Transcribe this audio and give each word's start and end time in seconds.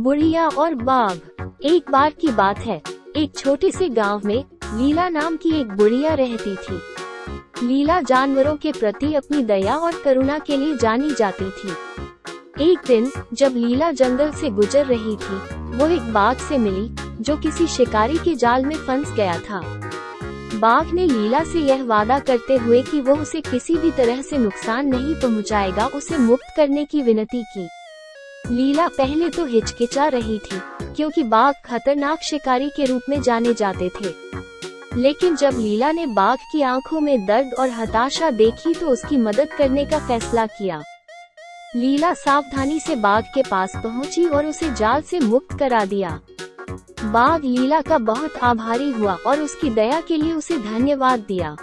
बुढ़िया 0.00 0.48
और 0.48 0.74
बाघ। 0.74 1.18
एक 1.64 1.90
बार 1.90 2.10
की 2.10 2.28
बात 2.28 2.58
है। 2.58 2.82
एक 3.16 3.38
छोटे 3.38 3.70
से 3.70 3.88
गाँव 3.88 4.20
में 4.24 4.44
लीला 4.64 5.08
नाम 5.08 5.36
की 5.36 5.60
एक 5.60 5.68
बुढ़िया 5.68 6.14
रहती 6.14 6.56
थी। 6.56 6.80
लीला 7.66 8.00
जानवरों 8.00 8.56
के 8.56 8.72
प्रति 8.72 9.14
अपनी 9.14 9.42
दया 9.42 9.76
और 9.76 9.92
करुणा 10.04 10.38
के 10.38 10.56
लिए 10.56 10.76
जानी 10.76 11.10
जाती 11.10 11.50
थी। 11.50 11.72
एक 12.72 12.78
दिन, 12.86 13.12
जब 13.32 13.52
लीला 13.56 13.92
जंगल 13.92 14.30
से 14.30 14.50
गुजर 14.50 14.86
रही 14.86 15.16
थी, 15.16 15.36
वो 15.76 15.86
एक 15.86 16.12
बाघ 16.12 16.36
से 16.36 16.58
मिली, 16.58 16.96
जो 17.22 17.36
किसी 17.36 17.66
शिकारी 17.66 18.18
के 18.18 18.34
जाल 18.34 18.64
में 18.64 18.76
फंस 18.76 19.12
गया 19.12 19.38
था। 19.38 19.60
बाघ 20.54 20.92
ने 20.92 21.06
लीला 21.06 21.44
से 21.44 21.58
यह 21.58 21.84
वादा 21.84 22.18
करते 22.18 22.56
हुए 22.56 22.82
कि 22.82 23.00
वो 23.00 23.16
उसे 23.16 23.40
किसी 23.40 23.76
भी 23.76 23.90
तरह 23.90 24.22
से 24.22 24.38
नुकसान 24.38 24.86
नहीं 24.86 25.14
पहुंचाएगा, 25.14 25.86
उसे 25.86 26.18
मुक्त 26.18 26.54
करने 26.56 26.84
की 26.84 27.02
विनती 27.02 27.42
की। 27.42 27.68
लीला 28.50 28.86
पहले 28.88 29.28
तो 29.30 29.44
हिचकिचा 29.44 30.06
रही 30.08 30.38
थी, 30.38 30.58
क्योंकि 30.96 31.22
बाघ 31.24 31.52
खतरनाक 31.66 32.22
शिकारी 32.22 32.68
के 32.68 32.84
रूप 32.84 33.02
में 33.08 33.20
जाने 33.22 33.52
जाते 33.54 33.90
थे। 33.90 34.08
लेकिन 34.96 35.36
जब 35.36 35.58
लीला 35.58 35.90
ने 35.92 36.06
बाघ 36.06 36.36
की 36.42 36.62
आँखों 36.62 37.00
में 37.00 37.26
दर्द 37.26 37.54
और 37.54 37.68
हताशा 37.70 38.30
देखी 38.32 38.74
तो 38.74 38.88
उसकी 38.88 39.16
मदद 39.16 39.52
करने 39.58 39.84
का 39.84 39.98
फैसला 39.98 40.46
किया। 40.48 40.82
लीला 41.76 42.12
सावधानी 42.14 42.78
से 42.80 42.96
बाघ 42.96 43.22
के 43.24 43.42
पास 43.42 43.72
पहुँची 43.76 44.24
और 44.26 44.46
उसे 44.46 44.72
जाल 44.74 45.02
से 45.02 45.20
मुक्त 45.20 45.58
करा 45.58 45.84
दिया। 45.84 46.18
बाघ 47.04 47.40
लीला 47.44 47.80
का 47.80 47.98
बहुत 48.00 48.36
आभारी 48.42 48.90
हुआ 48.90 49.16
और 49.26 49.40
उसकी 49.40 49.70
दया 49.70 50.00
के 50.00 50.16
लिए 50.16 50.32
उसे 50.32 50.58
धन्यवाद 50.58 51.20
दिया। 51.20 51.56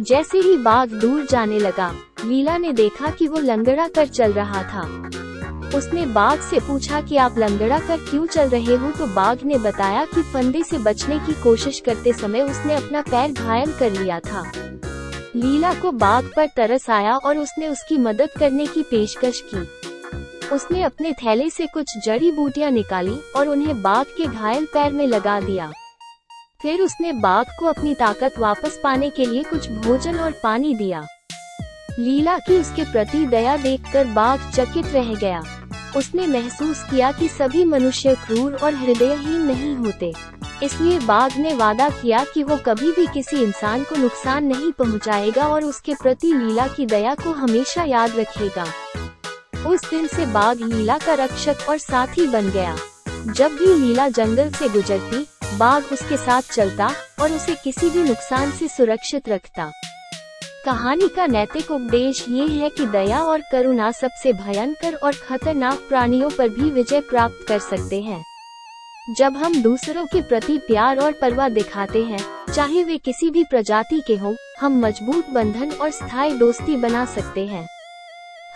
जैसे 0.00 0.38
ही 0.38 0.56
बाघ 0.58 0.88
दूर 0.90 1.26
जाने 1.26 1.58
लगा, 1.58 1.92
लीला 2.24 2.56
ने 2.58 2.72
देखा 2.72 3.10
कि 3.10 3.28
वो 3.28 3.40
लंगड़ा 3.40 3.88
कर 3.88 4.06
चल 4.08 4.32
रहा 4.32 4.62
था। 4.64 4.88
उसने 5.74 6.04
बाघ 6.06 6.38
से 6.40 6.58
पूछा 6.60 7.00
कि 7.00 7.16
आप 7.16 7.38
लंगड़ा 7.38 7.78
कर 7.78 7.96
क्यों 8.00 8.26
चल 8.26 8.48
रहे 8.48 8.74
हो 8.74 8.90
तो 8.90 9.06
बाघ 9.06 9.42
ने 9.42 9.58
बताया 9.58 10.04
कि 10.04 10.22
फंदे 10.22 10.62
से 10.62 10.78
बचने 10.78 11.18
की 11.18 11.32
कोशिश 11.42 11.80
करते 11.80 12.12
समय 12.12 12.42
उसने 12.42 12.74
अपना 12.74 13.00
पैर 13.00 13.32
घायल 13.32 13.72
कर 13.72 13.90
लिया 13.92 14.20
था। 14.20 14.42
लीला 15.36 15.72
को 15.74 15.92
बाघ 15.92 16.24
पर 16.36 16.46
तरस 16.46 16.88
आया 16.90 17.16
और 17.16 17.38
उसने 17.38 17.68
उसकी 17.68 17.98
मदद 17.98 18.30
करने 18.38 18.66
की 18.66 18.82
पेशकश 18.82 19.42
की। 19.54 19.66
उसने 20.54 20.82
अपने 20.82 21.12
थैले 21.12 21.50
से 21.50 21.66
कुछ 21.66 21.96
जड़ी 22.06 22.30
बूटियाँ 22.30 22.70
निकाली 22.70 23.18
और 23.36 23.48
उन्हें 23.48 23.82
बाघ 23.82 24.04
के 24.06 24.26
घायल 24.26 24.64
पैर 24.64 24.92
में 24.92 25.06
लगा 25.06 25.40
दिया। 25.40 25.70
फिर 26.62 26.80
उसने 26.80 27.12
बाघ 27.12 27.44
को 27.58 27.66
अपनी 27.66 27.94
ताकत 27.94 28.38
वापस 28.38 28.80
पाने 28.84 29.10
के 29.10 29.26
लिए 29.26 29.42
कुछ 29.42 29.70
भोजन 29.70 30.18
और 30.18 30.40
पानी 30.42 30.74
दिया। 30.74 31.06
लीला 31.98 32.38
की 32.38 32.58
उसके 32.58 32.84
प्रति 32.84 33.26
दया 33.26 33.56
देखकर 33.56 34.04
बाघ 34.04 34.38
चकित 34.50 34.86
रह 34.86 35.14
गया। 35.14 35.42
उसने 35.96 36.26
महसूस 36.26 36.82
किया 36.82 37.12
कि 37.12 37.28
सभी 37.28 37.64
मनुष्य 37.64 38.14
क्रूर 38.14 38.54
और 38.54 38.74
हृदयहीन 38.74 39.42
नहीं 39.42 39.74
होते। 39.76 40.12
इसलिए 40.62 40.98
बाघ 40.98 41.36
ने 41.36 41.54
वादा 41.54 41.88
किया 41.90 42.24
कि 42.24 42.42
वो 42.42 42.56
कभी 42.56 42.92
भी 42.92 43.06
किसी 43.06 43.36
इंसान 43.36 43.84
को 43.84 43.96
नुकसान 43.96 44.44
नहीं 44.44 44.72
पहुंचाएगा 44.72 45.46
और 45.48 45.64
उसके 45.64 45.94
प्रति 45.94 46.32
लीला 46.32 46.66
की 46.66 46.86
दया 46.86 47.14
को 47.14 47.32
हमेशा 47.32 47.82
याद 47.82 48.16
रखेगा। 48.16 48.66
उस 49.68 49.90
दिन 49.90 50.06
से 50.06 50.26
बाघ 50.26 50.56
लीला 50.60 50.98
का 50.98 51.14
रक्षक 51.14 51.68
और 51.68 51.78
साथी 51.78 52.26
बन 52.26 52.50
गया। 52.50 52.76
जब 53.26 53.52
भी 53.52 53.74
लीला 53.74 54.08
जंगल 54.08 54.50
से 54.50 54.68
गुजरती, 54.68 55.26
बाघ 55.58 55.82
उसके 55.92 56.16
साथ 56.16 56.42
चलता 56.42 56.90
और 57.20 57.32
उसे 57.32 57.54
किसी 57.54 57.90
भी 57.90 58.02
नुकसान 58.02 58.50
से 58.50 58.68
सुरक्षित 58.68 59.28
रखता। 59.28 59.70
कहानी 60.66 61.06
का 61.08 61.26
नैतिक 61.26 61.70
उपदेश 61.70 62.24
ये 62.28 62.46
है 62.48 62.68
कि 62.68 62.86
दया 62.86 63.20
और 63.22 63.42
करुणा 63.52 63.90
सबसे 63.90 64.32
भयंकर 64.32 64.94
और 64.94 65.12
खतरनाक 65.28 65.84
प्राणियों 65.88 66.30
पर 66.30 66.48
भी 66.48 66.70
विजय 66.70 67.00
प्राप्त 67.00 67.44
कर 67.48 67.58
सकते 67.58 68.00
हैं। 68.00 68.24
जब 69.18 69.36
हम 69.36 69.62
दूसरों 69.62 70.04
के 70.06 70.22
प्रति 70.22 70.58
प्यार 70.58 70.98
और 70.98 71.12
परवाह 71.12 71.48
दिखाते 71.48 72.02
हैं 72.04 72.18
चाहे 72.54 72.84
वे 72.84 72.98
किसी 72.98 73.30
भी 73.30 73.44
प्रजाति 73.44 74.00
के 74.06 74.16
हों, 74.16 74.34
हम 74.60 74.80
मज़बूत 74.80 75.30
बंधन 75.30 75.72
और 75.72 75.90
स्थायी 75.90 76.36
दोस्ती 76.38 76.76
बना 76.76 77.04
सकते 77.04 77.46
हैं। 77.46 77.66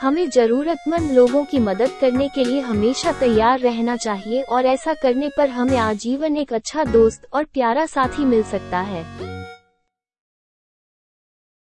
हमें 0.00 0.28
जरूरतमंद 0.30 1.10
लोगों 1.12 1.44
की 1.44 1.58
मदद 1.58 1.98
करने 2.00 2.28
के 2.28 2.44
लिए 2.44 2.60
हमेशा 2.60 3.12
तैयार 3.12 3.60
रहना 3.60 3.96
चाहिए 3.96 4.42
और 4.42 4.66
ऐसा 4.66 4.94
करने 4.94 5.30
पर 5.38 5.48
हमें 5.50 5.78
आजीवन 5.78 6.36
एक 6.36 6.52
अच्छा 6.52 6.84
दोस्त 6.84 7.28
और 7.32 7.44
प्यारा 7.44 7.86
साथी 7.86 8.24
मिल 8.24 8.42
सकता 8.42 8.80
है। 8.80 9.29